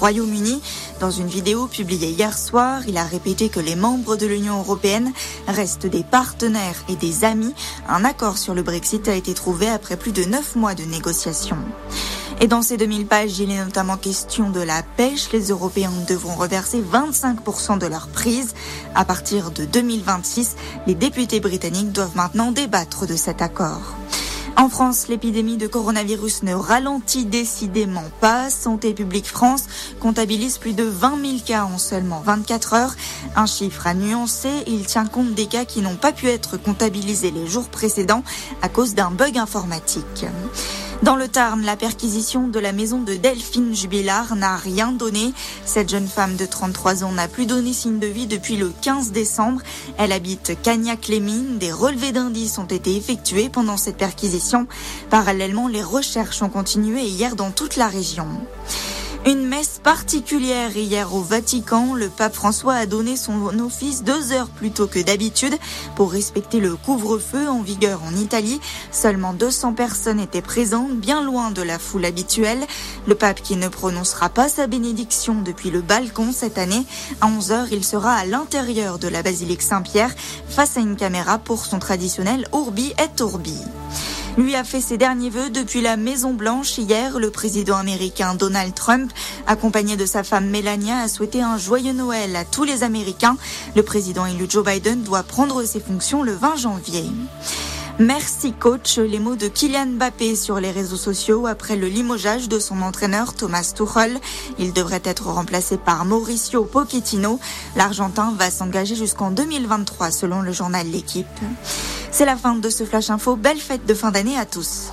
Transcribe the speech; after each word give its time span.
Royaume-Uni. 0.00 0.62
Dans 0.98 1.10
une 1.10 1.26
vidéo 1.26 1.66
publiée 1.66 2.08
hier 2.08 2.36
soir, 2.36 2.80
il 2.88 2.96
a 2.96 3.04
répété 3.04 3.50
que 3.50 3.60
les 3.60 3.76
membres 3.76 4.16
de 4.16 4.26
l'Union 4.26 4.58
européenne 4.58 5.12
restent 5.46 5.86
des 5.86 6.02
partenaires 6.02 6.84
et 6.88 6.96
des 6.96 7.24
amis. 7.24 7.54
Un 7.86 8.04
accord 8.04 8.38
sur 8.38 8.54
le 8.54 8.62
Brexit 8.62 9.08
a 9.08 9.14
été 9.14 9.34
trouvé 9.34 9.68
après 9.68 9.96
plus 9.96 10.12
de 10.12 10.24
neuf 10.24 10.56
mois 10.56 10.74
de 10.74 10.84
négociations. 10.84 11.58
Et 12.40 12.46
dans 12.46 12.62
ces 12.62 12.78
2000 12.78 13.06
pages, 13.06 13.38
il 13.38 13.50
est 13.50 13.62
notamment 13.62 13.98
question 13.98 14.48
de 14.48 14.60
la 14.60 14.82
pêche. 14.82 15.30
Les 15.32 15.48
Européens 15.48 15.92
devront 16.08 16.34
reverser 16.34 16.80
25% 16.80 17.78
de 17.78 17.86
leur 17.86 18.08
prise. 18.08 18.54
À 18.94 19.04
partir 19.04 19.50
de 19.50 19.66
2026, 19.66 20.56
les 20.86 20.94
députés 20.94 21.40
britanniques 21.40 21.92
doivent 21.92 22.16
maintenant 22.16 22.52
débattre 22.52 23.06
de 23.06 23.16
cet 23.16 23.42
accord. 23.42 23.94
En 24.56 24.68
France, 24.68 25.08
l'épidémie 25.08 25.56
de 25.56 25.66
coronavirus 25.66 26.42
ne 26.42 26.54
ralentit 26.54 27.24
décidément 27.24 28.04
pas. 28.20 28.50
Santé 28.50 28.92
publique 28.92 29.26
France 29.26 29.64
comptabilise 30.00 30.58
plus 30.58 30.74
de 30.74 30.84
20 30.84 31.18
000 31.24 31.38
cas 31.44 31.64
en 31.64 31.78
seulement 31.78 32.20
24 32.20 32.74
heures. 32.74 32.94
Un 33.36 33.46
chiffre 33.46 33.86
à 33.86 33.94
nuancer, 33.94 34.50
il 34.66 34.84
tient 34.86 35.06
compte 35.06 35.34
des 35.34 35.46
cas 35.46 35.64
qui 35.64 35.80
n'ont 35.80 35.96
pas 35.96 36.12
pu 36.12 36.28
être 36.28 36.56
comptabilisés 36.56 37.30
les 37.30 37.46
jours 37.46 37.68
précédents 37.68 38.22
à 38.62 38.68
cause 38.68 38.94
d'un 38.94 39.10
bug 39.10 39.38
informatique. 39.38 40.26
Dans 41.02 41.16
le 41.16 41.28
Tarn, 41.28 41.62
la 41.64 41.76
perquisition 41.76 42.48
de 42.48 42.58
la 42.58 42.72
maison 42.72 42.98
de 43.00 43.14
Delphine 43.14 43.74
Jubilard 43.74 44.36
n'a 44.36 44.56
rien 44.56 44.92
donné. 44.92 45.32
Cette 45.64 45.88
jeune 45.88 46.06
femme 46.06 46.36
de 46.36 46.44
33 46.44 47.04
ans 47.04 47.12
n'a 47.12 47.26
plus 47.26 47.46
donné 47.46 47.72
signe 47.72 47.98
de 47.98 48.06
vie 48.06 48.26
depuis 48.26 48.56
le 48.56 48.70
15 48.82 49.10
décembre. 49.10 49.62
Elle 49.96 50.12
habite 50.12 50.60
Cagnac-les-Mines. 50.60 51.56
Des 51.56 51.72
relevés 51.72 52.12
d'indices 52.12 52.58
ont 52.58 52.66
été 52.66 52.96
effectués 52.96 53.48
pendant 53.48 53.78
cette 53.78 53.96
perquisition. 53.96 54.66
Parallèlement, 55.08 55.68
les 55.68 55.82
recherches 55.82 56.42
ont 56.42 56.50
continué 56.50 57.00
hier 57.04 57.34
dans 57.34 57.50
toute 57.50 57.76
la 57.76 57.88
région. 57.88 58.28
Une 59.26 59.46
messe 59.46 59.80
particulière 59.84 60.74
hier 60.74 61.14
au 61.14 61.20
Vatican. 61.20 61.92
Le 61.94 62.08
pape 62.08 62.34
François 62.34 62.72
a 62.72 62.86
donné 62.86 63.16
son 63.16 63.58
office 63.58 64.02
deux 64.02 64.32
heures 64.32 64.48
plus 64.48 64.70
tôt 64.70 64.86
que 64.86 64.98
d'habitude 64.98 65.54
pour 65.94 66.10
respecter 66.10 66.58
le 66.58 66.74
couvre-feu 66.74 67.46
en 67.46 67.60
vigueur 67.60 68.00
en 68.02 68.16
Italie. 68.16 68.60
Seulement 68.90 69.34
200 69.34 69.74
personnes 69.74 70.20
étaient 70.20 70.40
présentes, 70.40 70.96
bien 70.96 71.22
loin 71.22 71.50
de 71.50 71.60
la 71.60 71.78
foule 71.78 72.06
habituelle. 72.06 72.66
Le 73.06 73.14
pape 73.14 73.42
qui 73.42 73.56
ne 73.56 73.68
prononcera 73.68 74.30
pas 74.30 74.48
sa 74.48 74.66
bénédiction 74.66 75.42
depuis 75.42 75.70
le 75.70 75.82
balcon 75.82 76.32
cette 76.32 76.56
année. 76.56 76.86
À 77.20 77.26
11 77.26 77.52
heures, 77.52 77.72
il 77.72 77.84
sera 77.84 78.14
à 78.14 78.24
l'intérieur 78.24 78.98
de 78.98 79.08
la 79.08 79.22
basilique 79.22 79.62
Saint-Pierre 79.62 80.14
face 80.48 80.78
à 80.78 80.80
une 80.80 80.96
caméra 80.96 81.36
pour 81.36 81.66
son 81.66 81.78
traditionnel 81.78 82.48
Urbi 82.54 82.94
et 82.98 83.22
Orbi 83.22 83.58
lui 84.36 84.54
a 84.54 84.64
fait 84.64 84.80
ses 84.80 84.96
derniers 84.96 85.30
vœux 85.30 85.50
depuis 85.50 85.80
la 85.80 85.96
Maison 85.96 86.34
Blanche. 86.34 86.78
Hier, 86.78 87.18
le 87.18 87.30
président 87.30 87.76
américain 87.76 88.34
Donald 88.34 88.74
Trump, 88.74 89.12
accompagné 89.46 89.96
de 89.96 90.06
sa 90.06 90.22
femme 90.22 90.48
Melania, 90.48 90.98
a 90.98 91.08
souhaité 91.08 91.42
un 91.42 91.58
joyeux 91.58 91.92
Noël 91.92 92.36
à 92.36 92.44
tous 92.44 92.64
les 92.64 92.82
Américains. 92.82 93.36
Le 93.76 93.82
président 93.82 94.26
élu 94.26 94.46
Joe 94.48 94.64
Biden 94.64 95.02
doit 95.02 95.22
prendre 95.22 95.64
ses 95.64 95.80
fonctions 95.80 96.22
le 96.22 96.32
20 96.32 96.56
janvier. 96.56 97.04
Merci 97.98 98.54
coach, 98.54 98.96
les 98.96 99.18
mots 99.18 99.36
de 99.36 99.46
Kylian 99.46 99.86
Mbappé 99.86 100.34
sur 100.34 100.58
les 100.58 100.70
réseaux 100.70 100.96
sociaux 100.96 101.46
après 101.46 101.76
le 101.76 101.86
limogeage 101.86 102.48
de 102.48 102.58
son 102.58 102.80
entraîneur 102.80 103.34
Thomas 103.34 103.74
Tuchel. 103.76 104.18
Il 104.58 104.72
devrait 104.72 105.02
être 105.04 105.26
remplacé 105.26 105.76
par 105.76 106.06
Mauricio 106.06 106.64
Pochettino. 106.64 107.38
L'Argentin 107.76 108.32
va 108.38 108.50
s'engager 108.50 108.94
jusqu'en 108.94 109.30
2023 109.30 110.12
selon 110.12 110.40
le 110.40 110.50
journal 110.50 110.86
L'équipe. 110.86 111.26
C'est 112.12 112.24
la 112.24 112.36
fin 112.36 112.54
de 112.54 112.68
ce 112.70 112.84
Flash 112.84 113.10
Info. 113.10 113.36
Belle 113.36 113.58
fête 113.58 113.86
de 113.86 113.94
fin 113.94 114.10
d'année 114.10 114.36
à 114.36 114.44
tous. 114.44 114.90